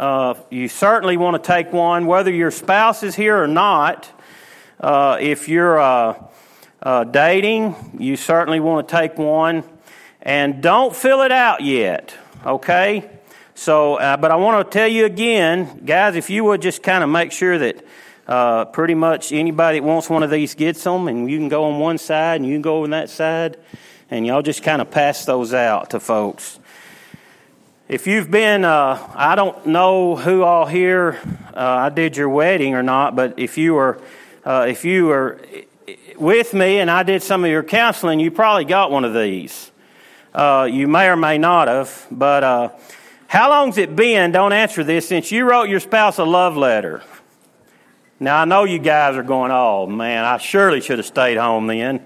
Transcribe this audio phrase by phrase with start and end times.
[0.00, 4.10] uh, you certainly want to take one, whether your spouse is here or not.
[4.80, 6.24] Uh, if you're uh,
[6.82, 9.62] uh, dating, you certainly want to take one.
[10.22, 12.14] And don't fill it out yet,
[12.46, 13.10] okay?
[13.54, 17.04] So, uh, but I want to tell you again, guys, if you would just kind
[17.04, 17.84] of make sure that
[18.26, 21.64] uh, pretty much anybody that wants one of these gets them, and you can go
[21.64, 23.58] on one side and you can go on that side,
[24.10, 26.59] and y'all just kind of pass those out to folks.
[27.90, 31.18] If you've been, uh, I don't know who all here
[31.52, 34.00] uh, I did your wedding or not, but if you were,
[34.44, 35.40] uh, if you were
[36.16, 39.72] with me and I did some of your counseling, you probably got one of these.
[40.32, 42.68] Uh, you may or may not have, but uh,
[43.26, 44.30] how long's it been?
[44.30, 47.02] Don't answer this since you wrote your spouse a love letter.
[48.20, 51.66] Now I know you guys are going, oh man, I surely should have stayed home
[51.66, 52.04] then.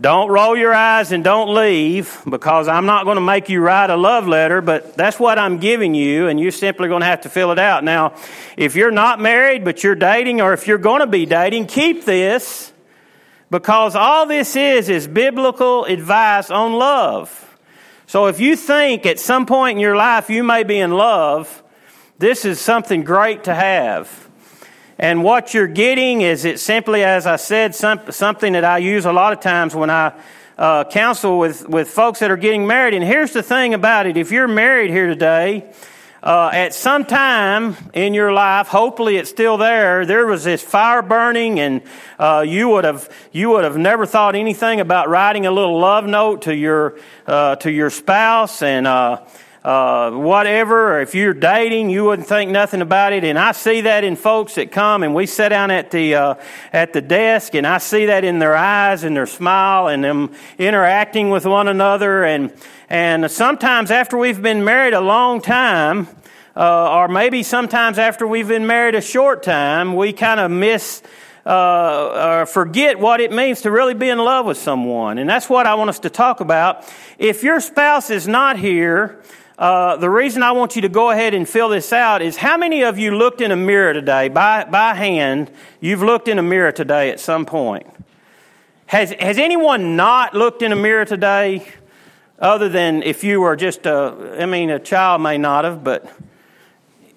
[0.00, 3.90] Don't roll your eyes and don't leave because I'm not going to make you write
[3.90, 7.22] a love letter, but that's what I'm giving you, and you're simply going to have
[7.22, 7.84] to fill it out.
[7.84, 8.14] Now,
[8.56, 12.06] if you're not married but you're dating, or if you're going to be dating, keep
[12.06, 12.72] this
[13.50, 17.58] because all this is is biblical advice on love.
[18.06, 21.62] So if you think at some point in your life you may be in love,
[22.18, 24.29] this is something great to have.
[25.00, 29.06] And what you're getting is it simply, as I said, some, something that I use
[29.06, 30.12] a lot of times when I
[30.58, 32.92] uh, counsel with, with folks that are getting married.
[32.92, 35.72] And here's the thing about it if you're married here today,
[36.22, 40.04] uh, at some time in your life, hopefully it's still there.
[40.04, 41.80] There was this fire burning, and
[42.18, 46.04] uh, you would have you would have never thought anything about writing a little love
[46.04, 48.86] note to your uh, to your spouse, and
[49.62, 53.24] uh, whatever, or if you're dating, you wouldn't think nothing about it.
[53.24, 56.34] And I see that in folks that come and we sit down at the uh,
[56.72, 60.32] at the desk, and I see that in their eyes and their smile and them
[60.58, 62.24] interacting with one another.
[62.24, 62.54] And
[62.88, 66.08] and sometimes after we've been married a long time,
[66.56, 71.02] uh, or maybe sometimes after we've been married a short time, we kind of miss.
[71.46, 75.16] Uh, or forget what it means to really be in love with someone.
[75.16, 76.86] And that's what I want us to talk about.
[77.18, 79.22] If your spouse is not here,
[79.60, 82.56] uh, the reason I want you to go ahead and fill this out is how
[82.56, 85.50] many of you looked in a mirror today by, by hand?
[85.80, 87.86] You've looked in a mirror today at some point.
[88.86, 91.68] Has, has anyone not looked in a mirror today?
[92.38, 96.10] Other than if you were just a, I mean, a child may not have, but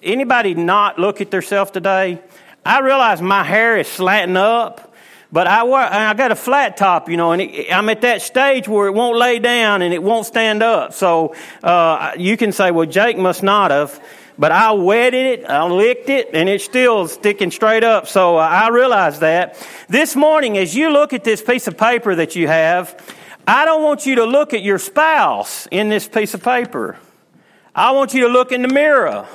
[0.02, 2.20] anybody not look at themselves today?
[2.62, 4.93] I realize my hair is slanting up.
[5.34, 8.68] But I, I got a flat top, you know, and it, I'm at that stage
[8.68, 10.92] where it won't lay down and it won't stand up.
[10.92, 14.00] So uh, you can say, well, Jake must not have.
[14.38, 18.06] But I wetted it, I licked it, and it's still sticking straight up.
[18.06, 19.56] So uh, I realize that.
[19.88, 22.96] This morning, as you look at this piece of paper that you have,
[23.44, 26.96] I don't want you to look at your spouse in this piece of paper.
[27.74, 29.26] I want you to look in the mirror.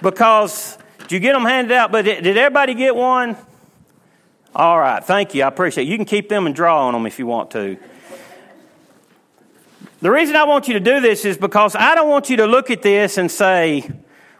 [0.00, 0.78] Because,
[1.10, 1.92] you get them handed out?
[1.92, 3.36] But did everybody get one?
[4.54, 5.44] All right, thank you.
[5.44, 5.90] I appreciate it.
[5.90, 7.76] You can keep them and draw on them if you want to.
[10.00, 12.46] The reason I want you to do this is because I don't want you to
[12.46, 13.90] look at this and say,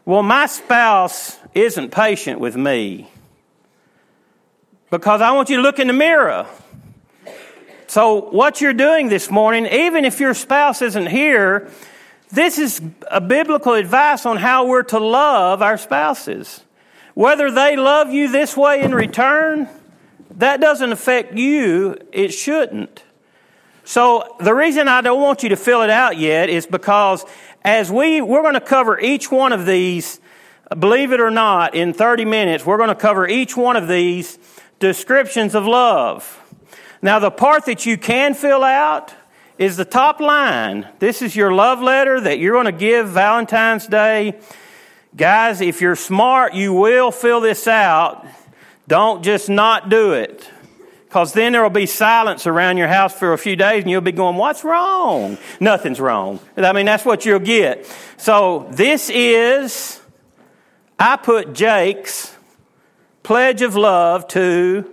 [0.05, 3.11] well, my spouse isn't patient with me.
[4.91, 6.47] Because I want you to look in the mirror.
[7.89, 11.71] So, what you're doing this morning, even if your spouse isn't here,
[12.31, 12.81] this is
[13.11, 16.63] a biblical advice on how we're to love our spouses.
[17.15, 19.69] Whether they love you this way in return,
[20.39, 21.97] that doesn't affect you.
[22.13, 23.05] It shouldn't.
[23.85, 27.25] So the reason I don't want you to fill it out yet is because
[27.65, 30.21] as we, we're going to cover each one of these,
[30.79, 34.39] believe it or not, in 30 minutes, we're going to cover each one of these
[34.79, 36.41] descriptions of love.
[37.03, 39.15] Now, the part that you can fill out
[39.57, 40.87] is the top line.
[40.99, 44.39] This is your love letter that you're going to give Valentine's Day.
[45.17, 48.27] Guys, if you're smart, you will fill this out.
[48.89, 50.49] Don't just not do it.
[51.05, 54.01] Because then there will be silence around your house for a few days and you'll
[54.01, 55.39] be going, What's wrong?
[55.61, 56.41] Nothing's wrong.
[56.57, 57.87] I mean, that's what you'll get.
[58.17, 60.01] So this is,
[60.99, 62.35] I put Jake's
[63.23, 64.91] pledge of love to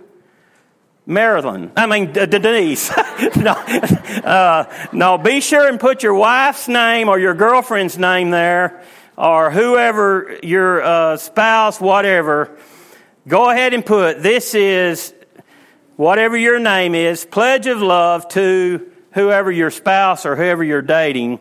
[1.06, 1.72] Marilyn.
[1.76, 2.90] I mean, Denise.
[3.36, 8.82] no, uh, no, be sure and put your wife's name or your girlfriend's name there
[9.16, 12.56] or whoever, your uh, spouse, whatever.
[13.28, 15.12] Go ahead and put, this is
[15.96, 21.40] whatever your name is, pledge of love to whoever your spouse or whoever you're dating.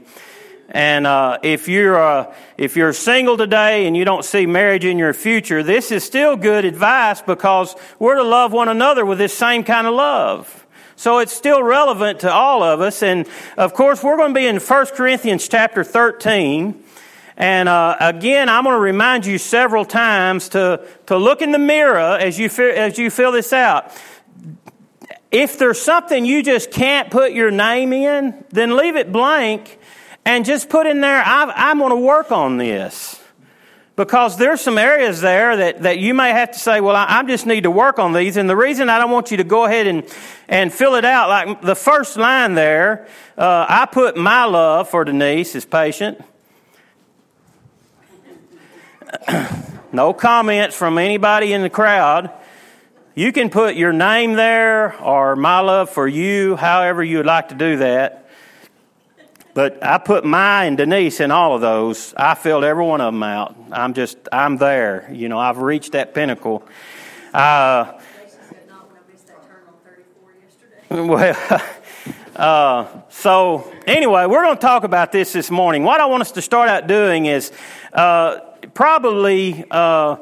[0.69, 4.97] And uh, if you're uh, if you're single today and you don't see marriage in
[4.97, 9.37] your future, this is still good advice because we're to love one another with this
[9.37, 10.65] same kind of love.
[10.95, 13.03] So it's still relevant to all of us.
[13.03, 13.27] And
[13.57, 16.83] of course, we're going to be in 1 Corinthians chapter 13.
[17.37, 21.59] And uh, again, I'm going to remind you several times to, to look in the
[21.59, 23.91] mirror as you, as you fill this out.
[25.31, 29.79] If there's something you just can't put your name in, then leave it blank
[30.23, 33.21] and just put in there, i am going to work on this.
[33.95, 37.23] Because there's some areas there that, that you may have to say, well, I, I,
[37.23, 38.35] just need to work on these.
[38.35, 40.03] And the reason I don't want you to go ahead and,
[40.49, 45.05] and fill it out, like the first line there, uh, I put my love for
[45.05, 46.19] Denise is patient.
[49.91, 52.31] No comments from anybody in the crowd.
[53.15, 57.50] You can put your name there or my love for you, however you would like
[57.50, 58.29] to do that.
[59.53, 62.13] But I put my and Denise in all of those.
[62.17, 63.56] I filled every one of them out.
[63.71, 65.09] I'm just, I'm there.
[65.13, 66.68] You know, I've reached that pinnacle.
[67.33, 67.97] Uh,
[70.89, 71.61] well,
[72.35, 75.83] uh, so anyway, we're going to talk about this this morning.
[75.83, 77.53] What I want us to start out doing is
[77.94, 78.39] uh,
[78.75, 80.18] probably uh,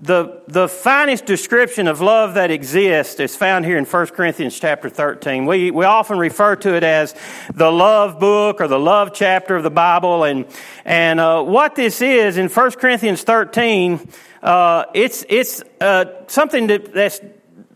[0.00, 4.88] the, the finest description of love that exists is found here in 1 Corinthians chapter
[4.88, 5.46] 13.
[5.46, 7.14] We, we often refer to it as
[7.52, 10.24] the love book or the love chapter of the Bible.
[10.24, 10.46] And,
[10.84, 14.08] and uh, what this is in 1 Corinthians 13,
[14.42, 17.20] uh, it's, it's uh, something that, that's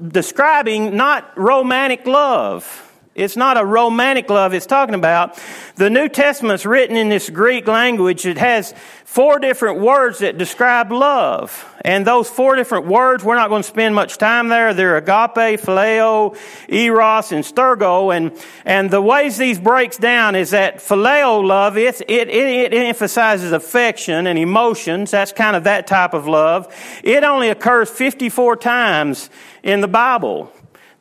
[0.00, 2.85] describing not romantic love.
[3.16, 5.42] It's not a romantic love it's talking about.
[5.76, 8.26] The New Testament's written in this Greek language.
[8.26, 8.74] It has
[9.06, 11.64] four different words that describe love.
[11.82, 14.74] And those four different words, we're not going to spend much time there.
[14.74, 16.36] They're agape, phileo,
[16.68, 18.14] eros, and storge.
[18.14, 18.32] And,
[18.66, 24.26] and the ways these breaks down is that phileo love, it, it, it emphasizes affection
[24.26, 25.10] and emotions.
[25.10, 26.74] That's kind of that type of love.
[27.02, 29.30] It only occurs 54 times
[29.62, 30.52] in the Bible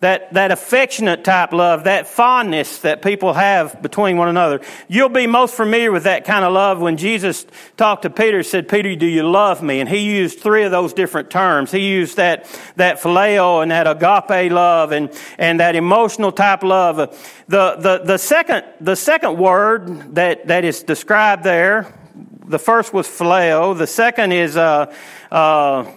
[0.05, 4.61] that, that affectionate type love, that fondness that people have between one another.
[4.87, 8.69] You'll be most familiar with that kind of love when Jesus talked to Peter, said,
[8.69, 9.79] Peter, do you love me?
[9.79, 11.71] And he used three of those different terms.
[11.71, 16.97] He used that, that phileo and that agape love and, and that emotional type love.
[17.47, 21.97] The, the, the second, the second word that, that is described there,
[22.45, 23.75] the first was phileo.
[23.75, 24.93] The second is, uh,
[25.31, 25.91] uh,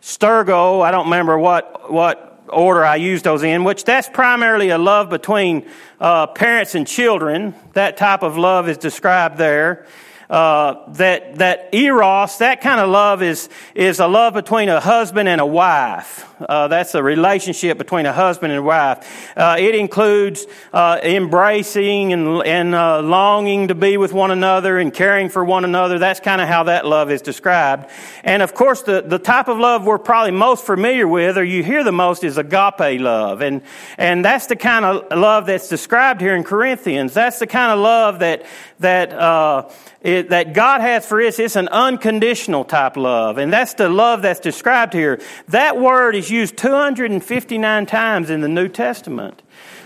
[0.00, 0.84] storge.
[0.84, 5.10] I don't remember what, what order I use those in, which that's primarily a love
[5.10, 5.68] between
[6.00, 7.54] uh, parents and children.
[7.72, 9.86] That type of love is described there.
[10.32, 15.28] Uh, that that eros, that kind of love is is a love between a husband
[15.28, 16.26] and a wife.
[16.40, 19.30] Uh, that's a relationship between a husband and wife.
[19.36, 24.94] Uh, it includes uh, embracing and and uh, longing to be with one another and
[24.94, 25.98] caring for one another.
[25.98, 27.90] That's kind of how that love is described.
[28.24, 31.62] And of course, the the type of love we're probably most familiar with, or you
[31.62, 33.60] hear the most, is agape love, and
[33.98, 37.12] and that's the kind of love that's described here in Corinthians.
[37.12, 38.46] That's the kind of love that
[38.82, 39.70] that uh,
[40.00, 41.38] it, that God has for us.
[41.38, 45.20] It's an unconditional type love, and that's the love that's described here.
[45.48, 49.42] That word is used 259 times in the New Testament.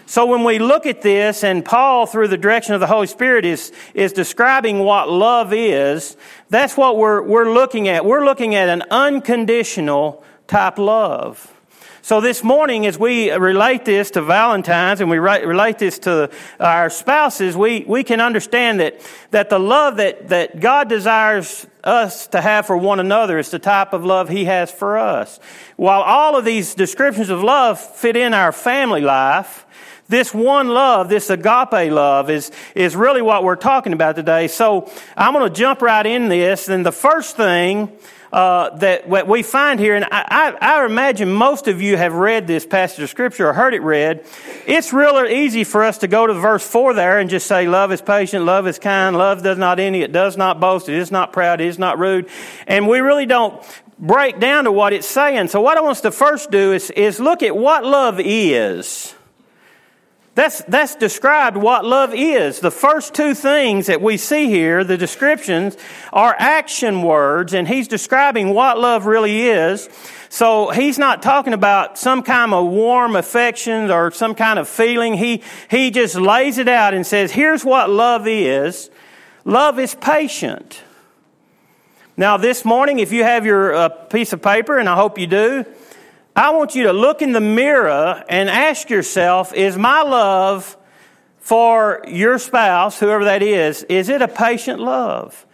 [0.09, 3.45] So when we look at this, and Paul, through the direction of the Holy Spirit,
[3.45, 6.17] is, is describing what love is,
[6.49, 8.05] that's what we're, we're looking at.
[8.05, 11.53] We're looking at an unconditional type love.
[12.07, 16.89] So this morning, as we relate this to Valentine's and we relate this to our
[16.89, 19.01] spouses, we, we can understand that,
[19.33, 23.59] that the love that, that God desires us to have for one another is the
[23.59, 25.41] type of love He has for us.
[25.75, 29.67] While all of these descriptions of love fit in our family life,
[30.07, 34.47] this one love, this agape love, is, is really what we're talking about today.
[34.47, 36.69] So I'm going to jump right in this.
[36.69, 37.91] And the first thing
[38.37, 42.13] uh, that what we find here, and I, I, I, imagine most of you have
[42.13, 44.27] read this passage of Scripture or heard it read.
[44.67, 47.93] It's really easy for us to go to verse 4 there and just say, Love
[47.93, 51.11] is patient, love is kind, love does not envy, it does not boast, it is
[51.11, 52.29] not proud, it is not rude.
[52.67, 53.65] And we really don't
[53.99, 55.49] break down to what it's saying.
[55.49, 59.16] So, what I want us to first do is, is look at what love is.
[60.37, 62.61] That's, that's described what love is.
[62.61, 65.79] The first two things that we see here, the descriptions,
[66.13, 69.89] are action words, and he's describing what love really is.
[70.29, 75.15] So he's not talking about some kind of warm affection or some kind of feeling.
[75.15, 78.91] He, he just lays it out and says, here's what love is.
[79.47, 80.83] Love is patient.
[82.15, 85.29] Now, this morning, if you have your uh, piece of paper, and I hope you
[85.29, 85.65] do,
[86.37, 90.77] I want you to look in the mirror and ask yourself, is my love
[91.39, 95.47] for your spouse, whoever that is, is it a patient love?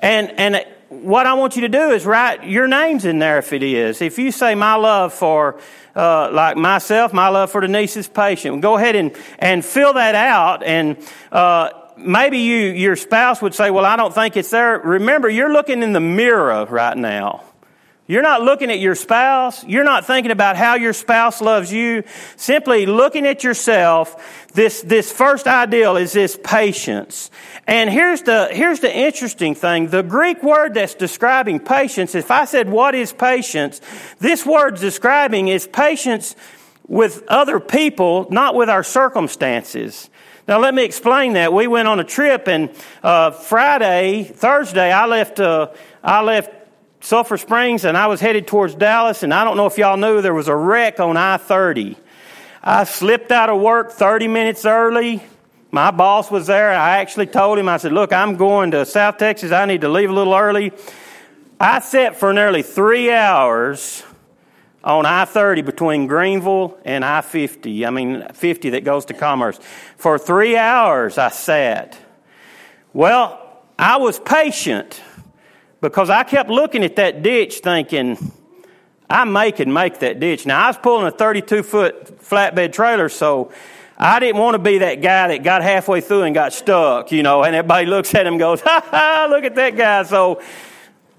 [0.00, 3.54] And, and what I want you to do is write your names in there if
[3.54, 4.02] it is.
[4.02, 5.60] If you say my love for,
[5.96, 10.14] uh, like myself, my love for Denise is patient, go ahead and, and fill that
[10.14, 10.98] out and,
[11.32, 14.78] uh, maybe you, your spouse would say, well, I don't think it's there.
[14.78, 17.47] Remember, you're looking in the mirror right now.
[18.08, 19.62] You're not looking at your spouse.
[19.64, 22.04] You're not thinking about how your spouse loves you.
[22.36, 24.46] Simply looking at yourself.
[24.54, 27.30] This, this first ideal is this patience.
[27.66, 29.88] And here's the, here's the interesting thing.
[29.88, 33.82] The Greek word that's describing patience, if I said what is patience,
[34.20, 36.34] this word describing is patience
[36.86, 40.08] with other people, not with our circumstances.
[40.48, 41.52] Now let me explain that.
[41.52, 42.70] We went on a trip and,
[43.02, 45.72] uh, Friday, Thursday, I left, uh,
[46.02, 46.57] I left
[47.00, 50.20] Sulphur Springs and I was headed towards Dallas, and I don't know if y'all knew
[50.20, 51.96] there was a wreck on I 30.
[52.62, 55.22] I slipped out of work 30 minutes early.
[55.70, 56.70] My boss was there.
[56.70, 59.52] I actually told him, I said, Look, I'm going to South Texas.
[59.52, 60.72] I need to leave a little early.
[61.60, 64.02] I sat for nearly three hours
[64.82, 67.84] on I 30 between Greenville and I 50.
[67.84, 69.58] I mean, 50 that goes to Commerce.
[69.96, 71.98] For three hours I sat.
[72.92, 75.00] Well, I was patient
[75.80, 78.32] because I kept looking at that ditch thinking,
[79.08, 80.46] I may can make that ditch.
[80.46, 83.52] Now, I was pulling a 32 foot flatbed trailer, so
[83.96, 87.22] I didn't want to be that guy that got halfway through and got stuck, you
[87.22, 90.02] know, and everybody looks at him and goes, ha ha, look at that guy.
[90.02, 90.42] So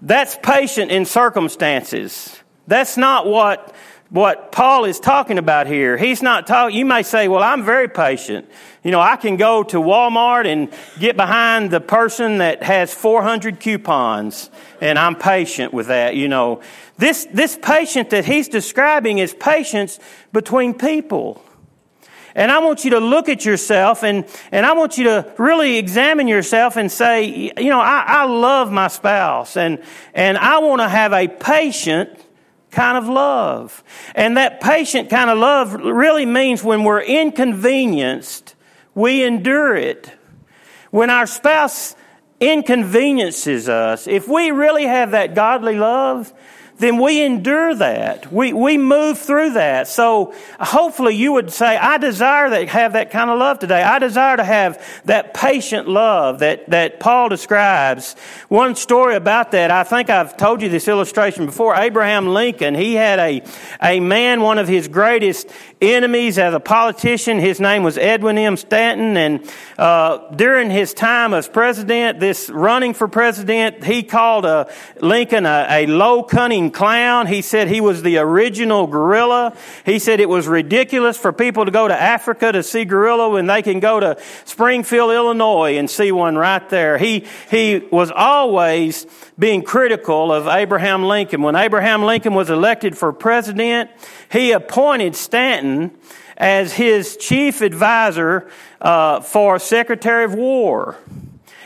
[0.01, 2.37] that's patient in circumstances.
[2.67, 3.73] That's not what
[4.09, 5.95] what Paul is talking about here.
[5.95, 8.49] He's not talking, you may say, well, I'm very patient.
[8.83, 13.59] You know, I can go to Walmart and get behind the person that has 400
[13.59, 14.49] coupons,
[14.81, 16.61] and I'm patient with that, you know.
[16.97, 19.99] This, this patient that he's describing is patience
[20.33, 21.43] between people.
[22.35, 25.77] And I want you to look at yourself and, and I want you to really
[25.77, 30.79] examine yourself and say, you know, I, I love my spouse and, and I want
[30.79, 32.09] to have a patient
[32.71, 33.83] kind of love.
[34.15, 38.55] And that patient kind of love really means when we're inconvenienced,
[38.95, 40.11] we endure it.
[40.91, 41.95] When our spouse
[42.39, 46.33] inconveniences us, if we really have that godly love,
[46.79, 48.31] then we endure that.
[48.31, 49.87] We, we move through that.
[49.87, 53.83] So hopefully you would say, I desire to have that kind of love today.
[53.83, 58.15] I desire to have that patient love that, that Paul describes.
[58.47, 61.75] One story about that, I think I've told you this illustration before.
[61.75, 63.43] Abraham Lincoln, he had a,
[63.81, 65.49] a man, one of his greatest
[65.81, 67.39] enemies as a politician.
[67.39, 68.55] His name was Edwin M.
[68.55, 69.17] Stanton.
[69.17, 74.65] And uh, during his time as president, this running for president, he called uh,
[75.01, 77.27] Lincoln a, a low cunning clown.
[77.27, 79.55] He said he was the original gorilla.
[79.85, 83.47] He said it was ridiculous for people to go to Africa to see gorilla when
[83.47, 86.97] they can go to Springfield, Illinois and see one right there.
[86.97, 89.05] He, he was always
[89.37, 91.41] being critical of Abraham Lincoln.
[91.41, 93.89] When Abraham Lincoln was elected for president,
[94.31, 95.91] he appointed Stanton
[96.37, 98.49] as his chief advisor
[98.81, 100.97] uh, for Secretary of War.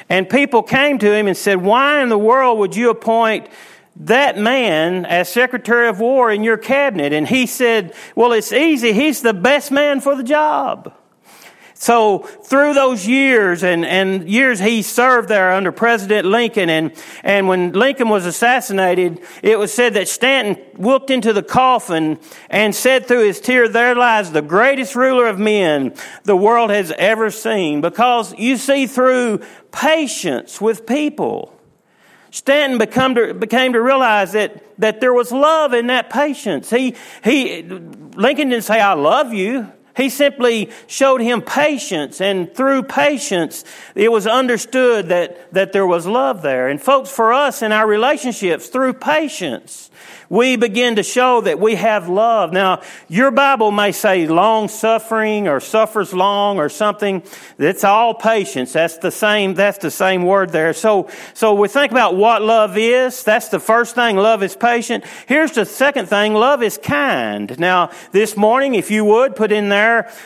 [0.09, 3.47] And people came to him and said, Why in the world would you appoint
[3.95, 7.13] that man as Secretary of War in your cabinet.
[7.13, 8.93] And he said, Well, it's easy.
[8.93, 10.93] He's the best man for the job.
[11.83, 17.49] So through those years and, and years he served there under President Lincoln and, and
[17.49, 22.19] when Lincoln was assassinated, it was said that Stanton looked into the coffin
[22.49, 26.93] and said through his tear, there lies the greatest ruler of men the world has
[26.97, 27.81] ever seen.
[27.81, 29.41] Because you see through
[29.73, 31.53] patience with people.
[32.33, 36.67] Stanton become to, became to realize that, that there was love in that patience.
[36.67, 39.71] He, he, Lincoln didn't say, I love you.
[39.95, 46.07] He simply showed him patience, and through patience, it was understood that, that there was
[46.07, 46.67] love there.
[46.67, 49.91] And folks, for us in our relationships, through patience,
[50.33, 52.51] we begin to show that we have love.
[52.51, 57.21] Now, your Bible may say long suffering or suffers long or something.
[57.59, 58.73] It's all patience.
[58.73, 60.73] That's the same, that's the same word there.
[60.73, 63.23] So, so we think about what love is.
[63.23, 64.15] That's the first thing.
[64.17, 65.03] Love is patient.
[65.27, 66.33] Here's the second thing.
[66.33, 67.59] Love is kind.
[67.59, 69.82] Now, this morning, if you would put in there,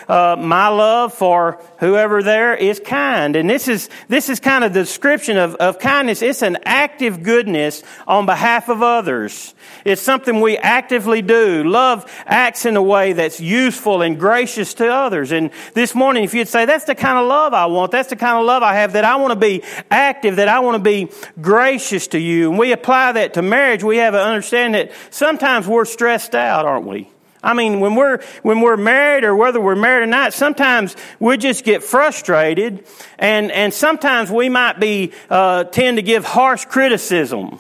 [0.08, 3.36] uh, my love for whoever there is kind.
[3.36, 6.22] And this is, this is kind of the description of, of kindness.
[6.22, 9.54] It's an active goodness on behalf of others.
[9.86, 11.64] It's something we actively do.
[11.64, 15.32] Love acts in a way that's useful and gracious to others.
[15.32, 18.16] And this morning, if you'd say, that's the kind of love I want, that's the
[18.16, 20.84] kind of love I have, that I want to be active, that I want to
[20.84, 21.12] be
[21.42, 22.50] gracious to you.
[22.50, 26.66] And we apply that to marriage, we have an understanding that sometimes we're stressed out,
[26.66, 27.10] aren't we?
[27.44, 31.38] I mean, when we're, when we're married or whether we're married or not, sometimes we
[31.38, 32.86] just get frustrated
[33.20, 37.60] and, and sometimes we might be, uh, tend to give harsh criticism.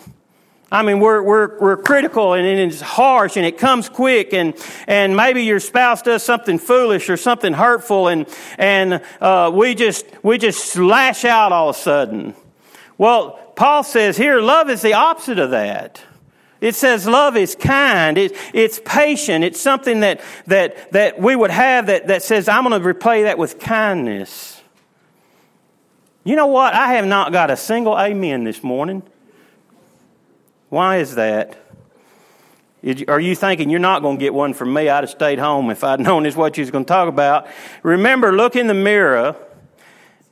[0.69, 4.53] I mean, we're, we're, we're critical and it's harsh and it comes quick and,
[4.85, 10.05] and maybe your spouse does something foolish or something hurtful and, and, uh, we just,
[10.23, 12.35] we just lash out all of a sudden.
[12.97, 16.01] Well, Paul says here, love is the opposite of that.
[16.59, 18.17] It says love is kind.
[18.17, 19.43] It, it's patient.
[19.43, 23.23] It's something that, that, that we would have that, that says, I'm going to replay
[23.23, 24.61] that with kindness.
[26.23, 26.73] You know what?
[26.73, 29.03] I have not got a single amen this morning.
[30.69, 31.57] Why is that?
[33.07, 34.89] Are you thinking you're not going to get one from me?
[34.89, 37.47] I'd have stayed home if I'd known this what you was going to talk about.
[37.83, 39.35] Remember, look in the mirror.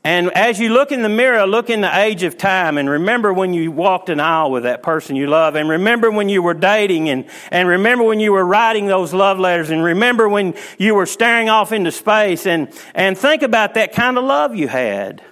[0.06, 3.34] And as you look in the mirror, look in the age of time and remember
[3.34, 6.54] when you walked an aisle with that person you love and remember when you were
[6.54, 10.94] dating and, and remember when you were writing those love letters and remember when you
[10.94, 15.24] were staring off into space and, and think about that kind of love you had.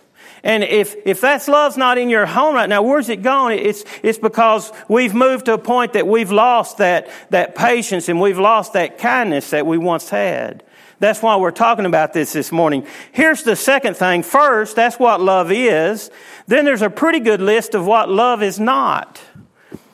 [0.41, 3.51] And if, if that's love's not in your home right now, where's it gone?
[3.51, 8.19] It's, it's because we've moved to a point that we've lost that, that patience and
[8.19, 10.63] we've lost that kindness that we once had.
[10.99, 12.85] That's why we're talking about this this morning.
[13.11, 14.23] Here's the second thing.
[14.23, 16.09] First, that's what love is.
[16.47, 19.21] Then there's a pretty good list of what love is not.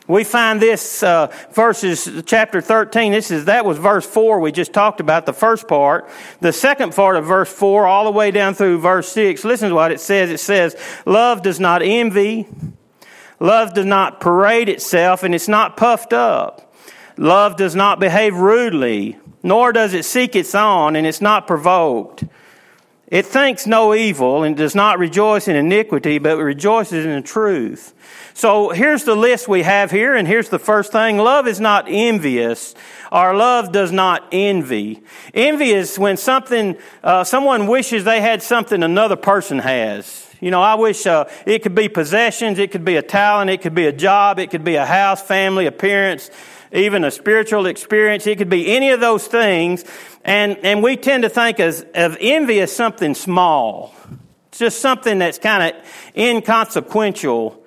[0.07, 3.11] We find this uh, verses chapter 13.
[3.11, 6.09] This is that was verse 4 we just talked about the first part.
[6.41, 9.43] The second part of verse 4 all the way down through verse 6.
[9.43, 10.31] Listen to what it says.
[10.31, 12.47] It says, "Love does not envy.
[13.39, 16.68] Love does not parade itself and it's not puffed up.
[17.19, 22.23] Love does not behave rudely, nor does it seek its own and it's not provoked."
[23.09, 27.95] It thinks no evil and does not rejoice in iniquity, but rejoices in the truth.
[28.35, 31.17] So here's the list we have here, and here's the first thing.
[31.17, 32.75] Love is not envious.
[33.11, 35.01] Our love does not envy.
[35.33, 40.27] Envy is when something, uh, someone wishes they had something another person has.
[40.39, 43.61] You know, I wish uh, it could be possessions, it could be a talent, it
[43.61, 46.29] could be a job, it could be a house, family, appearance,
[46.71, 48.27] even a spiritual experience.
[48.27, 49.83] It could be any of those things.
[50.23, 53.93] And, and we tend to think as, of envy as something small.
[54.49, 57.59] It's just something that's kind of inconsequential.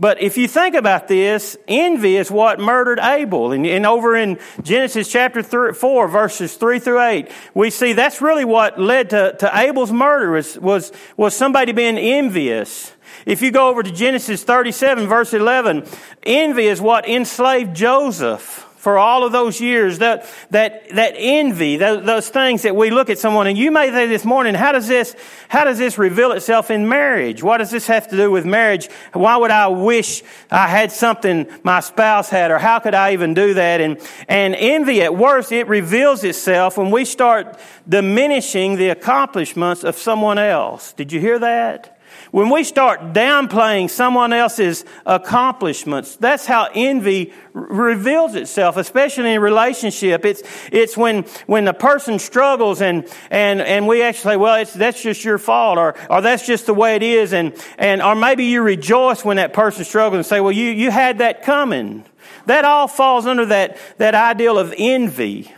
[0.00, 3.50] But if you think about this, envy is what murdered Abel.
[3.50, 8.20] And, and over in Genesis chapter three, 4, verses 3 through 8, we see that's
[8.22, 12.92] really what led to, to Abel's murder was, was, was somebody being envious.
[13.28, 15.84] If you go over to Genesis 37, verse 11,
[16.22, 22.06] envy is what enslaved Joseph for all of those years, that, that, that envy, those,
[22.06, 24.88] those, things that we look at someone, and you may say this morning, how does
[24.88, 25.14] this,
[25.48, 27.42] how does this reveal itself in marriage?
[27.42, 28.88] What does this have to do with marriage?
[29.12, 33.34] Why would I wish I had something my spouse had, or how could I even
[33.34, 33.82] do that?
[33.82, 39.96] And, and envy, at worst, it reveals itself when we start diminishing the accomplishments of
[39.96, 40.94] someone else.
[40.94, 41.97] Did you hear that?
[42.30, 50.24] When we start downplaying someone else's accomplishments, that's how envy reveals itself, especially in relationship.
[50.24, 54.74] It's, it's when, when the person struggles and, and, and we actually say, well, it's,
[54.74, 57.32] that's just your fault or, or that's just the way it is.
[57.32, 60.90] And, and, or maybe you rejoice when that person struggles and say, well, you, you
[60.90, 62.04] had that coming.
[62.46, 65.52] That all falls under that, that ideal of envy.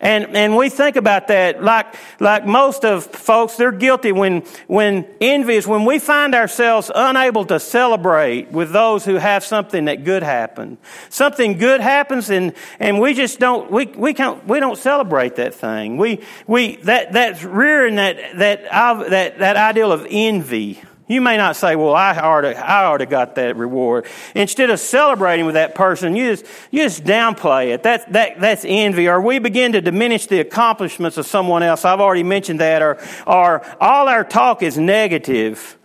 [0.00, 5.06] And, and we think about that like, like most of folks, they're guilty when, when
[5.20, 10.04] envy is when we find ourselves unable to celebrate with those who have something that
[10.04, 10.78] good happened.
[11.08, 15.54] Something good happens and, and we just don't, we, we can't, we don't celebrate that
[15.54, 15.96] thing.
[15.96, 20.82] We, we, that, that's rearing that, that, that, that ideal of envy.
[21.06, 24.06] You may not say, well, I already, I already got that reward.
[24.34, 27.82] Instead of celebrating with that person, you just, you just downplay it.
[27.82, 29.08] That, that, that's envy.
[29.08, 31.84] Or we begin to diminish the accomplishments of someone else.
[31.84, 32.80] I've already mentioned that.
[32.80, 35.78] Or, or all our talk is negative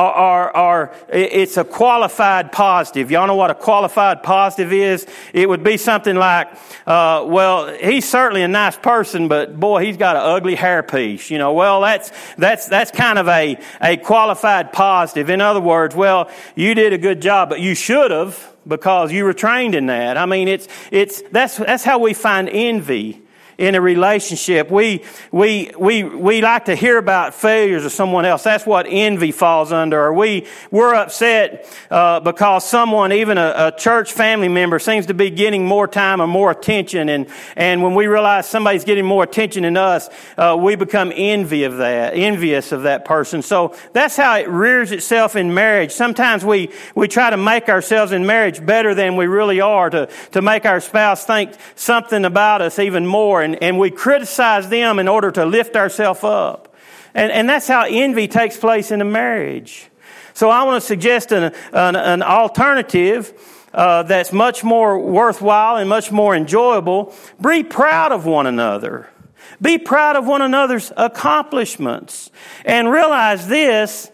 [0.00, 3.10] are, are, it's a qualified positive.
[3.10, 5.06] Y'all know what a qualified positive is?
[5.32, 6.48] It would be something like,
[6.86, 11.30] uh, well, he's certainly a nice person, but boy, he's got an ugly hairpiece.
[11.30, 15.30] You know, well, that's, that's, that's kind of a, a qualified positive.
[15.30, 19.24] In other words, well, you did a good job, but you should have because you
[19.24, 20.16] were trained in that.
[20.16, 23.23] I mean, it's, it's, that's, that's how we find envy
[23.58, 24.70] in a relationship.
[24.70, 28.42] We, we, we, we like to hear about failures of someone else.
[28.42, 30.00] That's what envy falls under.
[30.00, 35.14] Or we, we're upset uh, because someone, even a, a, church family member, seems to
[35.14, 37.08] be getting more time or more attention.
[37.08, 41.64] And, and when we realize somebody's getting more attention than us, uh, we become envy
[41.64, 43.42] of that, envious of that person.
[43.42, 45.92] So that's how it rears itself in marriage.
[45.92, 50.08] Sometimes we, we try to make ourselves in marriage better than we really are to,
[50.32, 54.98] to make our spouse think something about us even more and, and we criticize them
[54.98, 56.74] in order to lift ourselves up.
[57.14, 59.88] And, and that's how envy takes place in a marriage.
[60.32, 63.32] So I want to suggest an, an, an alternative
[63.72, 67.14] uh, that's much more worthwhile and much more enjoyable.
[67.40, 69.08] Be proud of one another.
[69.62, 72.30] Be proud of one another's accomplishments.
[72.64, 74.10] And realize this,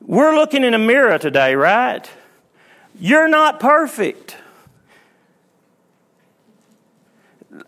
[0.00, 2.08] we're looking in a mirror today, right?
[2.98, 4.36] You're not perfect.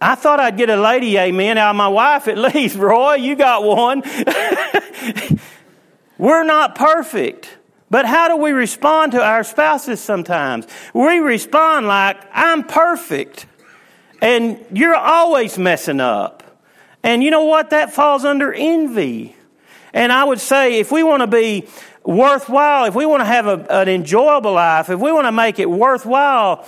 [0.00, 2.76] I thought I'd get a lady amen out of my wife at least.
[2.76, 4.02] Roy, you got one.
[6.18, 7.58] We're not perfect.
[7.88, 10.66] But how do we respond to our spouses sometimes?
[10.94, 13.46] We respond like, I'm perfect.
[14.22, 16.44] And you're always messing up.
[17.02, 17.70] And you know what?
[17.70, 19.34] That falls under envy.
[19.92, 21.66] And I would say if we want to be
[22.04, 25.58] worthwhile, if we want to have a, an enjoyable life, if we want to make
[25.58, 26.66] it worthwhile,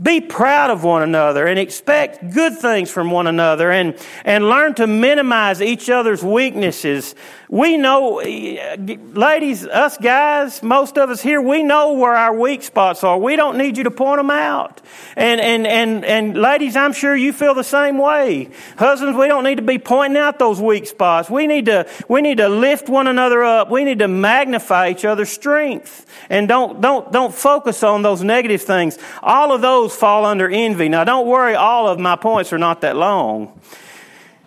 [0.00, 4.74] be proud of one another and expect good things from one another and, and learn
[4.74, 7.14] to minimize each other's weaknesses.
[7.50, 13.04] We know, ladies, us guys, most of us here, we know where our weak spots
[13.04, 13.18] are.
[13.18, 14.80] We don't need you to point them out.
[15.14, 18.48] And, and, and, and ladies, I'm sure you feel the same way.
[18.78, 21.28] Husbands, we don't need to be pointing out those weak spots.
[21.28, 23.70] We need to, we need to lift one another up.
[23.70, 28.62] We need to magnify each other's strength and don't, don't, don't focus on those negative
[28.62, 28.96] things.
[29.22, 30.88] All of those fall under envy.
[30.88, 33.60] Now don't worry, all of my points are not that long.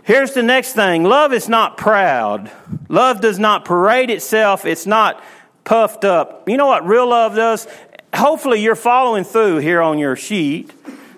[0.04, 1.04] Here's the next thing.
[1.04, 2.52] Love is not proud.
[2.89, 4.63] Love does not parade itself.
[4.65, 5.24] It's not
[5.63, 6.48] puffed up.
[6.48, 7.67] You know what real love does?
[8.13, 10.71] Hopefully you're following through here on your sheet.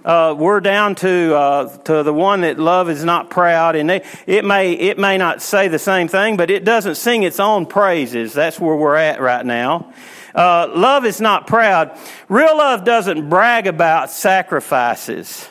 [0.05, 4.05] Uh, we're down to uh, to the one that love is not proud, and they,
[4.25, 7.65] it may it may not say the same thing, but it doesn't sing its own
[7.65, 8.31] praises.
[8.31, 9.93] That's where we're at right now.
[10.37, 11.97] Uh, love is not proud.
[12.29, 15.49] Real love doesn't brag about sacrifices.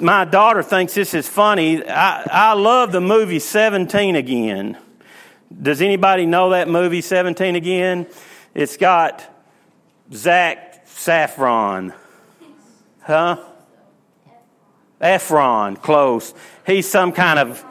[0.00, 1.86] My daughter thinks this is funny.
[1.86, 4.76] I, I love the movie 17 Again.
[5.62, 8.08] Does anybody know that movie 17 Again?
[8.54, 9.24] It's got
[10.12, 11.92] Zach Saffron.
[13.02, 13.36] Huh?
[15.00, 16.34] Efron, close.
[16.66, 17.64] He's some kind of,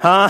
[0.00, 0.28] huh?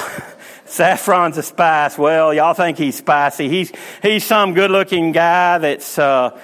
[0.72, 1.98] Saffron's a spice.
[1.98, 3.46] Well, y'all think he's spicy.
[3.46, 6.40] He's, he's some good looking guy that's, uh,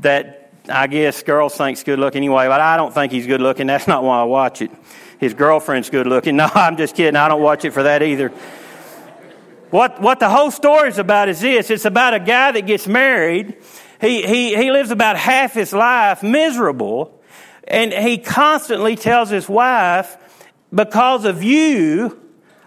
[0.00, 3.68] that I guess girls think's good looking anyway, but I don't think he's good looking.
[3.68, 4.72] That's not why I watch it.
[5.20, 6.34] His girlfriend's good looking.
[6.44, 7.14] No, I'm just kidding.
[7.14, 8.30] I don't watch it for that either.
[9.70, 11.70] What, what the whole story is about is this.
[11.70, 13.56] It's about a guy that gets married.
[14.00, 17.22] He, he, he lives about half his life miserable.
[17.68, 20.16] And he constantly tells his wife,
[20.74, 22.20] because of you,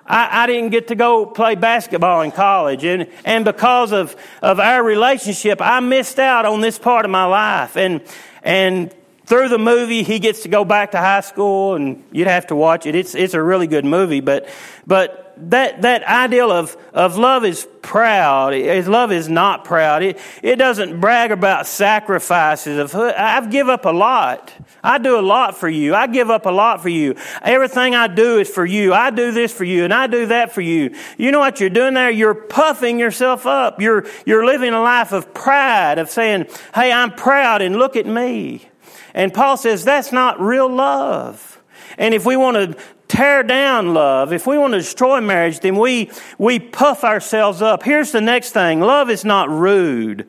[0.08, 2.86] I, I, didn't get to go play basketball in college.
[2.86, 7.26] And, and because of, of our relationship, I missed out on this part of my
[7.26, 7.76] life.
[7.76, 8.02] And,
[8.42, 8.94] and
[9.26, 12.56] through the movie, he gets to go back to high school and you'd have to
[12.56, 12.96] watch it.
[12.96, 14.48] It's, it's a really good movie, but,
[14.86, 18.54] but that, that ideal of, of love is proud.
[18.88, 20.04] Love is not proud.
[20.04, 24.54] It, it doesn't brag about sacrifices of, I've give up a lot.
[24.84, 25.96] I do a lot for you.
[25.96, 27.16] I give up a lot for you.
[27.42, 28.94] Everything I do is for you.
[28.94, 30.96] I do this for you and I do that for you.
[31.18, 32.12] You know what you're doing there?
[32.12, 33.80] You're puffing yourself up.
[33.80, 38.06] You're, you're living a life of pride, of saying, hey, I'm proud and look at
[38.06, 38.70] me.
[39.14, 41.62] And Paul says that's not real love.
[41.98, 45.78] And if we want to tear down love, if we want to destroy marriage, then
[45.78, 47.84] we, we puff ourselves up.
[47.84, 48.80] Here's the next thing.
[48.80, 50.28] Love is not rude.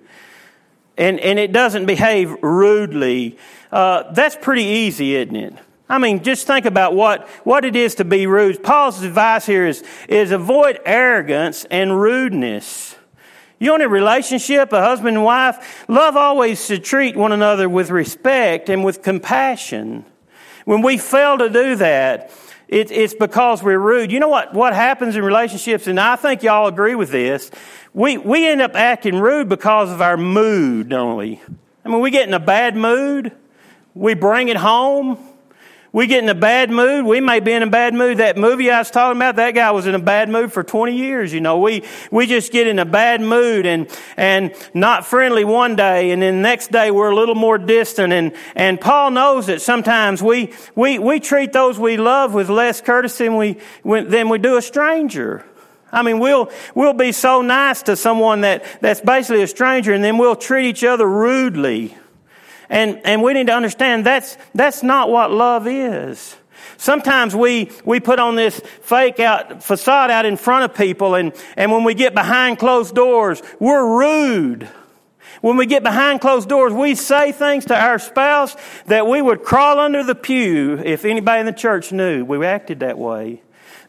[0.96, 3.38] And, and it doesn't behave rudely.
[3.70, 5.54] Uh, that's pretty easy, isn't it?
[5.88, 8.62] I mean, just think about what, what it is to be rude.
[8.62, 12.96] Paul's advice here is, is avoid arrogance and rudeness.
[13.58, 15.84] You want a relationship, a husband and wife?
[15.88, 20.04] Love always to treat one another with respect and with compassion.
[20.64, 22.30] When we fail to do that,
[22.68, 24.12] it, it's because we're rude.
[24.12, 27.50] You know what, what happens in relationships, and I think y'all agree with this.
[27.94, 31.40] We, we end up acting rude because of our mood, don't we?
[31.84, 33.32] I mean, we get in a bad mood,
[33.94, 35.18] we bring it home,
[35.92, 37.06] we get in a bad mood.
[37.06, 38.18] We may be in a bad mood.
[38.18, 40.94] That movie I was talking about, that guy was in a bad mood for 20
[40.94, 41.32] years.
[41.32, 45.76] You know, we, we just get in a bad mood and, and not friendly one
[45.76, 46.10] day.
[46.10, 48.12] And then the next day we're a little more distant.
[48.12, 52.82] And, and Paul knows that sometimes we, we, we treat those we love with less
[52.82, 55.44] courtesy than we, than we do a stranger.
[55.90, 60.04] I mean, we'll, we'll be so nice to someone that, that's basically a stranger and
[60.04, 61.96] then we'll treat each other rudely.
[62.70, 66.36] And, and we need to understand that's, that's not what love is.
[66.76, 71.32] Sometimes we, we put on this fake out, facade out in front of people and,
[71.56, 74.68] and when we get behind closed doors, we're rude.
[75.40, 79.42] When we get behind closed doors, we say things to our spouse that we would
[79.42, 83.42] crawl under the pew if anybody in the church knew we acted that way.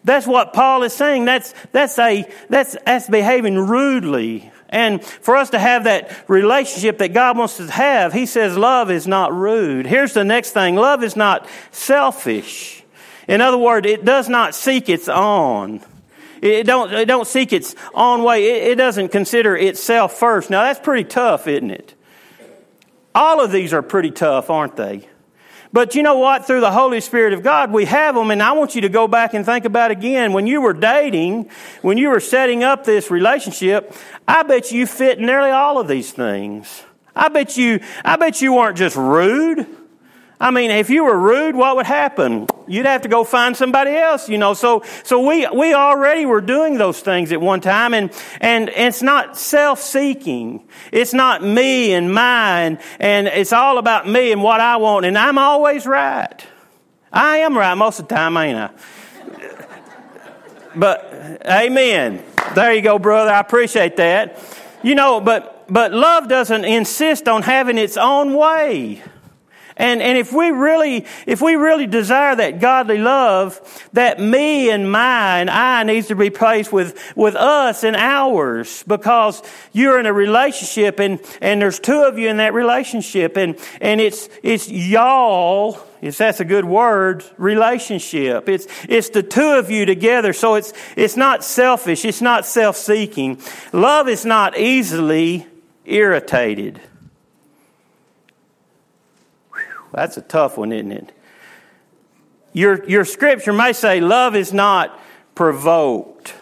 [0.04, 1.26] That's what Paul is saying.
[1.26, 7.10] That's, that's a, that's, that's behaving rudely and for us to have that relationship that
[7.10, 9.88] God wants us to have, He says love is not rude.
[9.88, 12.84] Here's the next thing love is not selfish.
[13.28, 15.82] In other words, it does not seek its own.
[16.42, 18.46] It don't, it don't seek its own way.
[18.46, 20.50] It, it doesn't consider itself first.
[20.50, 21.96] Now that's pretty tough, isn't it?
[23.14, 25.08] All of these are pretty tough, aren't they?
[25.72, 26.46] But you know what?
[26.46, 28.32] Through the Holy Spirit of God, we have them.
[28.32, 30.34] And I want you to go back and think about again.
[30.34, 31.50] When you were dating,
[31.82, 33.94] when you were setting up this relationship,
[34.28, 36.84] I bet you fit nearly all of these things.
[37.16, 39.68] I bet you, I bet you weren't just rude.
[40.42, 42.48] I mean, if you were rude, what would happen?
[42.66, 44.54] You'd have to go find somebody else, you know.
[44.54, 49.02] So, so we, we already were doing those things at one time and, and, it's
[49.02, 50.66] not self-seeking.
[50.94, 55.18] It's not me and mine and it's all about me and what I want and
[55.18, 56.46] I'm always right.
[57.12, 58.70] I am right most of the time, ain't I?
[60.74, 62.24] But, amen.
[62.56, 63.32] There you go, brother.
[63.32, 64.42] I appreciate that.
[64.84, 69.02] You know, but, but love doesn't insist on having its own way.
[69.80, 73.60] And, and if we really, if we really desire that godly love,
[73.94, 78.84] that me and my and I needs to be placed with, with us and ours
[78.86, 83.58] because you're in a relationship and, and there's two of you in that relationship and,
[83.80, 88.48] and it's, it's y'all if that's a good word, relationship.
[88.48, 90.32] It's, it's the two of you together.
[90.32, 92.06] So it's, it's not selfish.
[92.06, 93.42] It's not self-seeking.
[93.74, 95.46] Love is not easily
[95.84, 96.80] irritated.
[99.94, 101.12] That's a tough one, isn't it?
[102.54, 105.00] Your, your scripture may say love is not
[105.36, 106.34] provoked.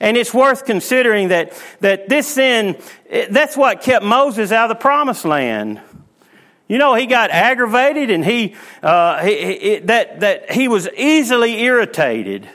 [0.00, 2.76] And it's worth considering that, that this sin,
[3.30, 5.80] that's what kept Moses out of the promised land.
[6.68, 11.60] You know, he got aggravated and he, uh, he, he, that, that he was easily
[11.60, 12.48] irritated.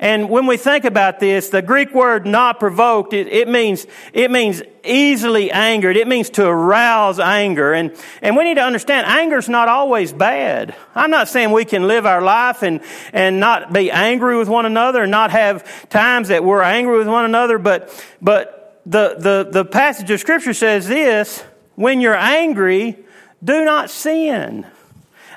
[0.00, 4.30] And when we think about this, the Greek word not provoked, it, it, means, it
[4.30, 5.98] means easily angered.
[5.98, 7.74] It means to arouse anger.
[7.74, 10.74] And, and we need to understand anger is not always bad.
[10.94, 12.80] I'm not saying we can live our life and,
[13.12, 17.06] and not be angry with one another and not have times that we're angry with
[17.06, 22.96] one another, but, but the, the, the passage of scripture says this, when you're angry,
[23.44, 24.66] do not sin.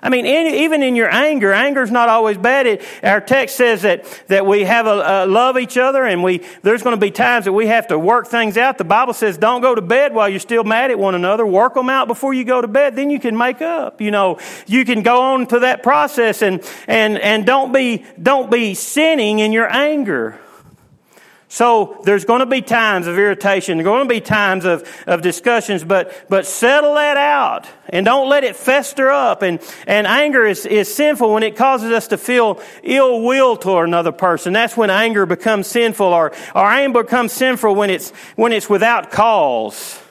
[0.03, 2.67] I mean, in, even in your anger, anger is not always bad.
[2.67, 6.45] It, our text says that, that we have a, a love each other and we,
[6.61, 8.77] there's going to be times that we have to work things out.
[8.77, 11.45] The Bible says don't go to bed while you're still mad at one another.
[11.45, 12.97] Work them out before you go to bed.
[12.97, 14.01] Then you can make up.
[14.01, 18.51] You know, you can go on to that process and, and, and don't be, don't
[18.51, 20.37] be sinning in your anger.
[21.53, 23.77] So there's going to be times of irritation.
[23.77, 28.27] There's going to be times of, of discussions, but, but settle that out and don't
[28.27, 29.43] let it fester up.
[29.43, 33.87] And, and anger is, is sinful when it causes us to feel ill will toward
[33.87, 34.51] another person.
[34.51, 39.11] That's when anger becomes sinful or, or anger becomes sinful when it's, when it's without
[39.11, 40.02] cause.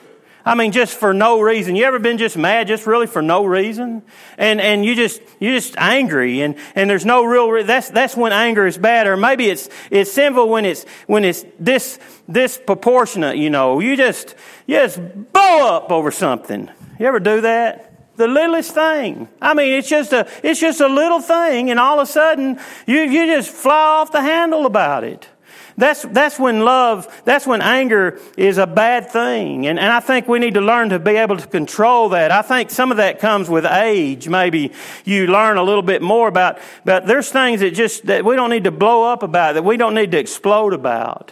[0.45, 1.75] I mean, just for no reason.
[1.75, 4.01] You ever been just mad just really for no reason?
[4.37, 8.15] And, and you just, you're just angry and, and there's no real, re- that's, that's
[8.17, 9.07] when anger is bad.
[9.07, 11.97] Or maybe it's, it's sinful when it's, when it's this,
[12.29, 13.79] disproportionate, you know.
[13.79, 14.35] You just,
[14.67, 14.99] you just
[15.31, 16.69] blow up over something.
[16.99, 17.91] You ever do that?
[18.17, 19.29] The littlest thing.
[19.41, 22.59] I mean, it's just a, it's just a little thing and all of a sudden
[22.85, 25.27] you, you just fly off the handle about it.
[25.75, 29.65] That's, that's when love, that's when anger is a bad thing.
[29.65, 32.31] And, and I think we need to learn to be able to control that.
[32.31, 34.29] I think some of that comes with age.
[34.29, 34.71] Maybe
[35.03, 38.51] you learn a little bit more about, but there's things that just, that we don't
[38.51, 41.31] need to blow up about, that we don't need to explode about.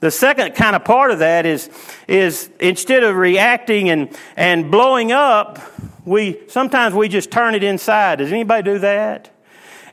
[0.00, 1.68] The second kind of part of that is,
[2.08, 5.58] is instead of reacting and, and blowing up,
[6.06, 8.18] we, sometimes we just turn it inside.
[8.18, 9.30] Does anybody do that?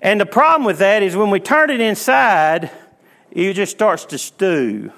[0.02, 2.72] And the problem with that is when we turn it inside,
[3.38, 4.92] it just starts to stew.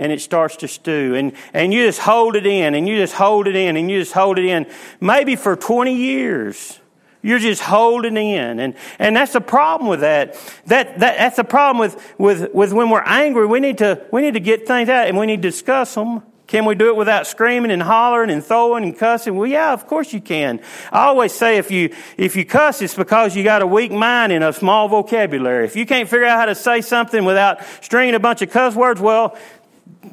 [0.00, 1.16] And it starts to stew.
[1.16, 3.98] And, and you just hold it in, and you just hold it in, and you
[3.98, 4.66] just hold it in.
[5.00, 6.78] Maybe for 20 years.
[7.20, 8.60] You're just holding in.
[8.60, 10.34] And, and that's the problem with that.
[10.66, 11.18] That, that.
[11.18, 13.44] That's the problem with, with, with when we're angry.
[13.46, 16.22] We need, to, we need to get things out and we need to discuss them.
[16.48, 19.36] Can we do it without screaming and hollering and throwing and cussing?
[19.36, 20.60] Well, yeah, of course you can.
[20.90, 24.32] I always say if you, if you cuss, it's because you got a weak mind
[24.32, 25.66] and a small vocabulary.
[25.66, 28.74] If you can't figure out how to say something without stringing a bunch of cuss
[28.74, 29.36] words, well,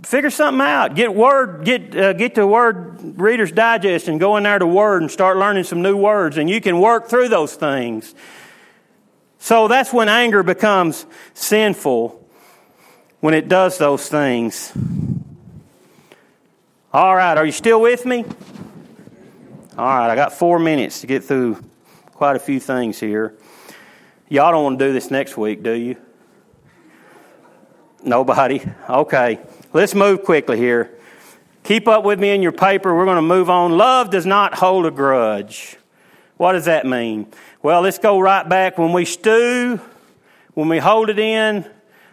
[0.04, 0.94] figure something out.
[0.96, 5.04] Get word, get uh, get to Word Reader's Digest and go in there to Word
[5.04, 8.14] and start learning some new words, and you can work through those things.
[9.40, 12.22] So that's when anger becomes sinful
[13.22, 14.74] when it does those things.
[16.96, 18.24] All right, are you still with me?
[19.78, 21.62] All right, I got four minutes to get through
[22.14, 23.36] quite a few things here.
[24.30, 25.98] Y'all don't want to do this next week, do you?
[28.02, 28.62] Nobody?
[28.90, 29.42] Okay.
[29.74, 30.98] Let's move quickly here.
[31.64, 32.96] Keep up with me in your paper.
[32.96, 33.78] We're going to move on.
[33.78, 35.76] Love does not hold a grudge.
[36.38, 37.28] What does that mean?
[37.62, 38.78] Well, let's go right back.
[38.78, 39.82] When we stew,
[40.54, 41.70] when we hold it in,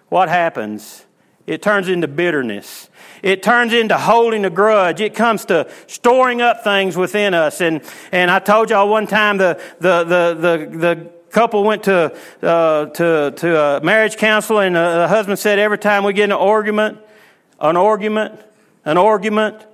[0.09, 1.07] what happens?
[1.47, 2.89] It turns into bitterness.
[3.23, 5.01] It turns into holding a grudge.
[5.01, 7.61] It comes to storing up things within us.
[7.61, 12.17] And, and I told y'all one time the, the, the, the, the couple went to,
[12.43, 16.33] uh, to, to a marriage counsel and the husband said every time we get an
[16.33, 16.99] argument,
[17.61, 18.39] an argument,
[18.85, 19.65] an argument.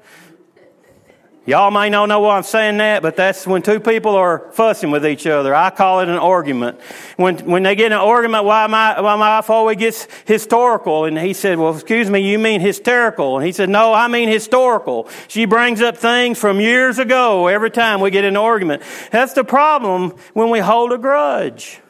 [1.48, 4.90] Y'all may not know why I'm saying that, but that's when two people are fussing
[4.90, 5.54] with each other.
[5.54, 6.78] I call it an argument.
[7.16, 11.06] When, when they get in an argument, why my, why my wife always gets historical?
[11.06, 13.38] And he said, well, excuse me, you mean hysterical?
[13.38, 15.08] And he said, no, I mean historical.
[15.28, 18.82] She brings up things from years ago every time we get in an argument.
[19.10, 21.80] That's the problem when we hold a grudge.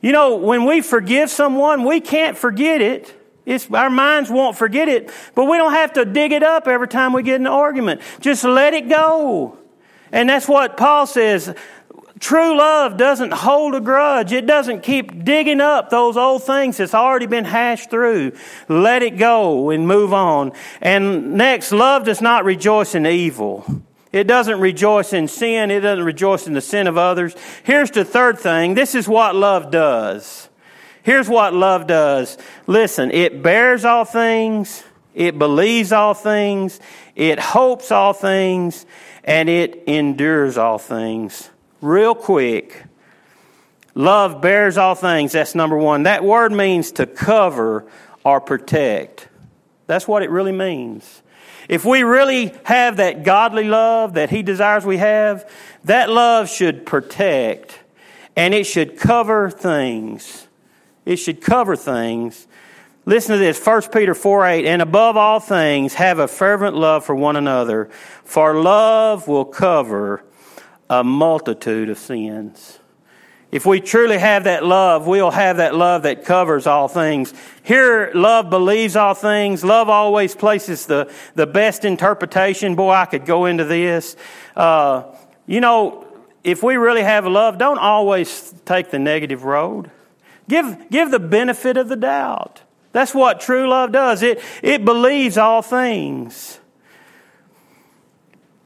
[0.00, 3.14] You know, when we forgive someone, we can't forget it.
[3.46, 6.88] It's, our minds won't forget it, but we don't have to dig it up every
[6.88, 8.00] time we get in an argument.
[8.20, 9.58] Just let it go.
[10.12, 11.54] And that's what Paul says.
[12.20, 14.32] True love doesn't hold a grudge.
[14.32, 18.32] It doesn't keep digging up those old things that's already been hashed through.
[18.68, 20.52] Let it go and move on.
[20.80, 23.66] And next, love does not rejoice in evil.
[24.10, 25.72] It doesn't rejoice in sin.
[25.72, 27.34] It doesn't rejoice in the sin of others.
[27.64, 28.74] Here's the third thing.
[28.74, 30.48] This is what love does.
[31.04, 32.38] Here's what love does.
[32.66, 34.82] Listen, it bears all things,
[35.14, 36.80] it believes all things,
[37.14, 38.86] it hopes all things,
[39.22, 41.50] and it endures all things.
[41.82, 42.84] Real quick.
[43.94, 45.32] Love bears all things.
[45.32, 46.04] That's number one.
[46.04, 47.86] That word means to cover
[48.24, 49.28] or protect.
[49.86, 51.22] That's what it really means.
[51.68, 55.48] If we really have that godly love that He desires we have,
[55.84, 57.78] that love should protect
[58.34, 60.43] and it should cover things.
[61.04, 62.46] It should cover things.
[63.06, 67.04] Listen to this, 1 Peter 4 8, and above all things, have a fervent love
[67.04, 67.90] for one another,
[68.24, 70.24] for love will cover
[70.88, 72.78] a multitude of sins.
[73.54, 77.32] If we truly have that love, we'll have that love that covers all things.
[77.62, 79.62] Here, love believes all things.
[79.62, 82.74] Love always places the, the best interpretation.
[82.74, 84.16] Boy, I could go into this.
[84.56, 85.04] Uh,
[85.46, 86.04] you know,
[86.42, 89.90] if we really have love, don't always take the negative road.
[90.48, 92.62] Give, give the benefit of the doubt.
[92.92, 94.22] That's what true love does.
[94.22, 96.60] It, it believes all things.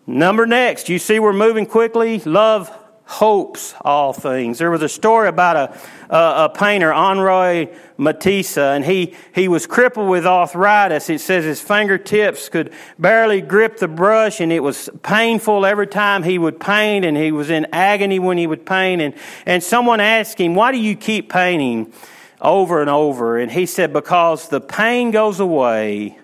[0.06, 2.18] Number next, you see we're moving quickly.
[2.20, 2.70] Love
[3.08, 4.58] hopes all things.
[4.58, 9.66] There was a story about a, a, a, painter, Henri Matisse, and he, he was
[9.66, 11.08] crippled with arthritis.
[11.08, 16.22] It says his fingertips could barely grip the brush, and it was painful every time
[16.22, 19.00] he would paint, and he was in agony when he would paint.
[19.00, 19.14] And,
[19.46, 21.94] and someone asked him, Why do you keep painting
[22.42, 23.38] over and over?
[23.38, 26.18] And he said, Because the pain goes away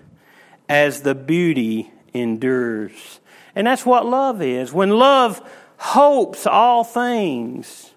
[0.69, 3.19] as the beauty endures.
[3.55, 4.71] And that's what love is.
[4.71, 5.41] When love
[5.85, 7.91] hopes all things,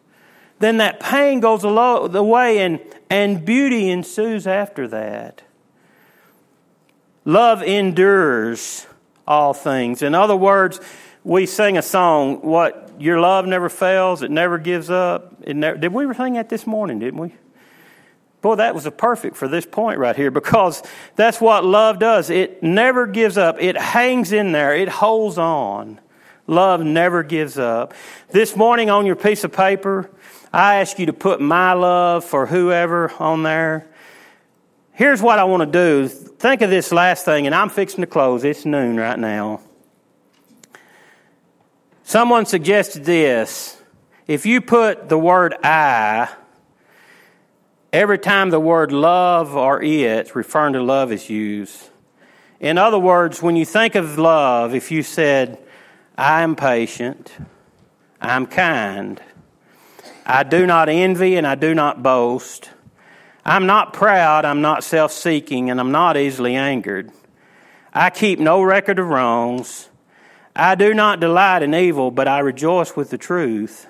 [0.58, 5.42] then that pain goes away and, and beauty ensues after that.
[7.24, 8.86] Love endures
[9.26, 10.02] all things.
[10.02, 10.80] In other words,
[11.24, 15.34] we sing a song, what your love never fails, it never gives up.
[15.42, 17.34] It never, did we sing that this morning, didn't we?
[18.42, 20.82] Boy, that was a perfect for this point right here because
[21.16, 22.28] that's what love does.
[22.28, 23.56] It never gives up.
[23.60, 24.74] It hangs in there.
[24.74, 26.00] It holds on.
[26.48, 27.92] Love never gives up.
[28.30, 30.10] This morning on your piece of paper,
[30.50, 33.86] I ask you to put my love for whoever on there.
[34.94, 36.08] here's what I want to do.
[36.08, 38.44] Think of this last thing, and I'm fixing to close.
[38.44, 39.60] It's noon right now.
[42.02, 43.76] Someone suggested this.
[44.26, 46.30] If you put the word I,
[47.92, 51.90] every time the word love or it, referring to love, is used.
[52.58, 55.58] In other words, when you think of love, if you said,
[56.18, 57.30] I am patient,
[58.20, 59.22] I'm kind,
[60.26, 62.70] I do not envy and I do not boast,
[63.44, 67.12] I'm not proud, I'm not self seeking, and I'm not easily angered.
[67.94, 69.88] I keep no record of wrongs.
[70.56, 73.86] I do not delight in evil, but I rejoice with the truth.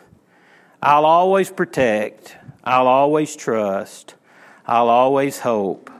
[0.83, 4.16] I'll always protect, I'll always trust,
[4.66, 5.91] I'll always hope,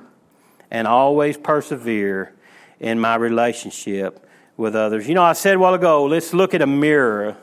[0.70, 2.35] and always persevere
[2.79, 4.28] in my relationship
[4.59, 5.09] with others.
[5.09, 7.37] You know, I said a while ago, let's look at a mirror.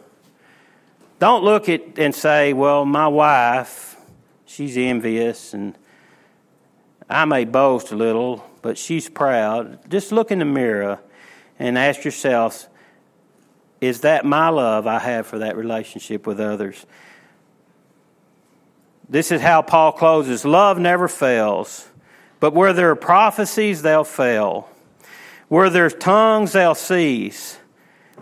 [1.17, 3.95] Don't look at and say, well, my wife,
[4.45, 5.75] she's envious and
[7.09, 9.89] I may boast a little, but she's proud.
[9.89, 10.99] Just look in the mirror
[11.57, 12.67] and ask yourself,
[13.79, 16.85] is that my love I have for that relationship with others?
[19.07, 21.87] This is how Paul closes Love never fails,
[22.39, 24.67] but where there are prophecies, they'll fail.
[25.47, 27.59] Where there's tongues, they'll cease.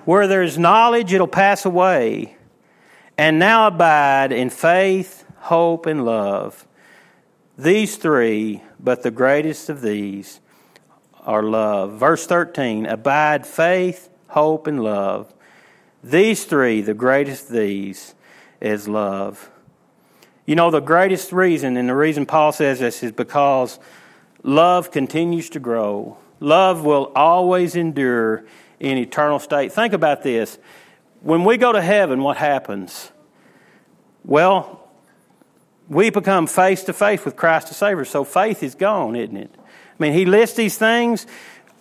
[0.06, 2.38] Where there's knowledge, it'll pass away.
[3.18, 6.68] And now abide in faith, hope, and love.
[7.58, 10.42] These three, but the greatest of these
[11.22, 11.94] are love.
[11.94, 15.34] Verse 13 Abide faith, hope, and love.
[16.04, 18.16] These three, the greatest of these,
[18.60, 19.50] is love.
[20.46, 23.80] You know, the greatest reason, and the reason Paul says this is because
[24.44, 26.18] love continues to grow.
[26.44, 28.44] Love will always endure
[28.78, 29.72] in eternal state.
[29.72, 30.60] Think about this.
[31.22, 33.14] When we go to heaven, what happens?
[34.26, 34.86] Well,
[35.88, 38.04] we become face to face with Christ the Savior.
[38.04, 39.56] So faith is gone, isn't it?
[39.58, 41.26] I mean, He lists these things.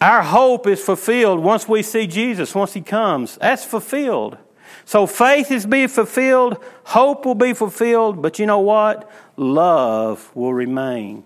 [0.01, 3.39] Our hope is fulfilled once we see Jesus, once He comes.
[3.39, 4.39] That's fulfilled.
[4.85, 9.11] So faith is being fulfilled, hope will be fulfilled, but you know what?
[9.37, 11.25] Love will remain.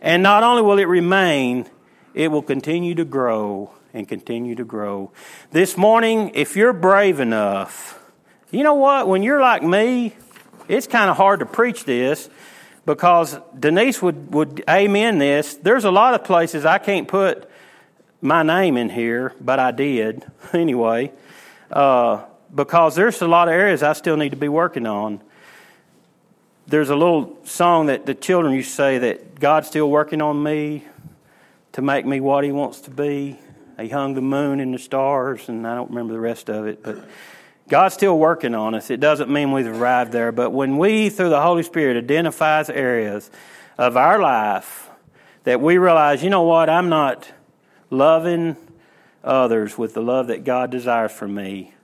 [0.00, 1.70] And not only will it remain,
[2.14, 5.12] it will continue to grow and continue to grow.
[5.50, 7.98] This morning, if you're brave enough,
[8.50, 9.08] you know what?
[9.08, 10.14] When you're like me,
[10.68, 12.28] it's kind of hard to preach this
[12.84, 15.54] because Denise would, would amen this.
[15.54, 17.48] There's a lot of places I can't put
[18.20, 21.12] my name in here, but I did anyway,
[21.70, 25.20] uh, because there's a lot of areas I still need to be working on.
[26.66, 30.40] There's a little song that the children used to say that God's still working on
[30.42, 30.84] me
[31.72, 33.38] to make me what He wants to be.
[33.80, 36.82] He hung the moon and the stars, and I don't remember the rest of it,
[36.82, 37.04] but
[37.68, 38.90] God's still working on us.
[38.90, 43.30] It doesn't mean we've arrived there, but when we, through the Holy Spirit, identifies areas
[43.78, 44.90] of our life
[45.44, 47.32] that we realize, you know what, I'm not
[47.90, 48.56] loving
[49.24, 51.74] others with the love that God desires for me.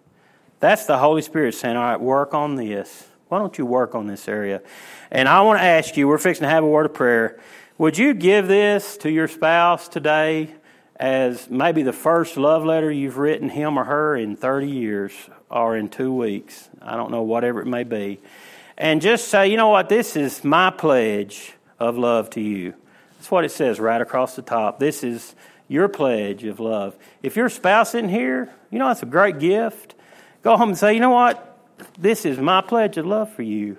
[0.61, 3.07] That's the Holy Spirit saying, all right, work on this.
[3.29, 4.61] Why don't you work on this area?
[5.11, 7.41] And I want to ask you, we're fixing to have a word of prayer.
[7.79, 10.53] Would you give this to your spouse today
[10.99, 15.13] as maybe the first love letter you've written him or her in 30 years
[15.49, 16.69] or in two weeks.
[16.83, 18.21] I don't know, whatever it may be.
[18.77, 22.75] And just say, you know what, this is my pledge of love to you.
[23.17, 24.81] That's what it says right across the top.
[24.81, 25.35] This is
[25.69, 26.97] your pledge of love.
[27.23, 29.95] If your spouse isn't here, you know, that's a great gift.
[30.43, 31.59] Go home and say, you know what,
[31.97, 33.77] this is my pledge of love for you.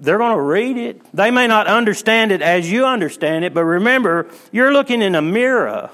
[0.00, 1.00] They're going to read it.
[1.12, 5.22] They may not understand it as you understand it, but remember, you're looking in a
[5.22, 5.90] mirror.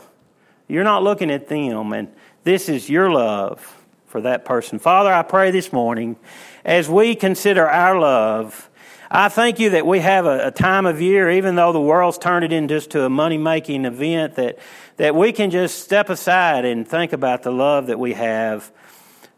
[0.69, 2.09] You're not looking at them, and
[2.43, 4.79] this is your love for that person.
[4.79, 6.17] Father, I pray this morning
[6.65, 8.71] as we consider our love.
[9.11, 12.19] I thank you that we have a, a time of year, even though the world's
[12.19, 14.59] turned it into just to a money making event, that,
[14.97, 18.71] that we can just step aside and think about the love that we have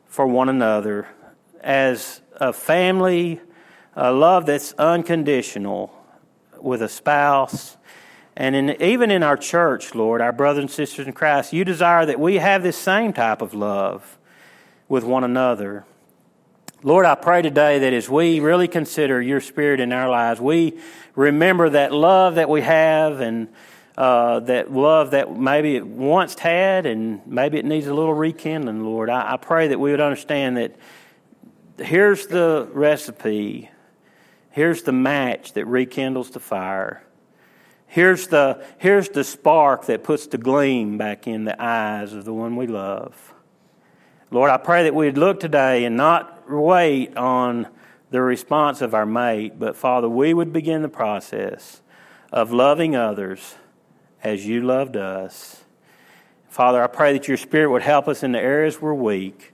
[0.09, 1.07] for one another
[1.61, 3.41] as a family,
[3.97, 5.90] a love that's unconditional
[6.61, 7.76] with a spouse.
[8.36, 12.05] And in, even in our church, Lord, our brothers and sisters in Christ, you desire
[12.05, 14.18] that we have this same type of love
[14.88, 15.86] with one another.
[16.82, 20.78] Lord, I pray today that as we really consider your spirit in our lives, we
[21.14, 23.49] remember that love that we have and
[23.97, 28.84] uh, that love that maybe it once had and maybe it needs a little rekindling,
[28.84, 29.09] Lord.
[29.09, 30.76] I, I pray that we would understand that
[31.78, 33.70] here's the recipe,
[34.57, 37.02] here's the match that rekindles the fire.
[37.86, 42.32] Here's the, here's the spark that puts the gleam back in the eyes of the
[42.32, 43.34] one we love.
[44.30, 47.68] Lord, I pray that we'd look today and not wait on
[48.11, 51.82] the response of our mate, but Father, we would begin the process
[52.32, 53.57] of loving others
[54.24, 55.64] as you loved us.
[56.48, 59.52] Father, I pray that your Spirit would help us in the areas we're weak.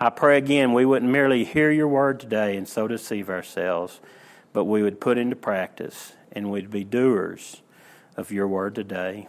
[0.00, 4.00] I pray again we wouldn't merely hear your word today and so deceive ourselves,
[4.52, 7.62] but we would put into practice and we'd be doers
[8.16, 9.28] of your word today.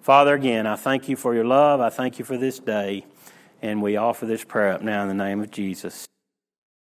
[0.00, 1.80] Father, again, I thank you for your love.
[1.80, 3.04] I thank you for this day.
[3.62, 6.06] And we offer this prayer up now in the name of Jesus.